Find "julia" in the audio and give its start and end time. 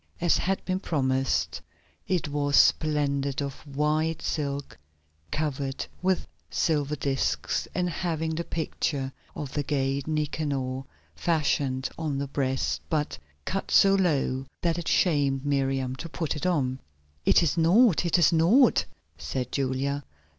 19.51-20.03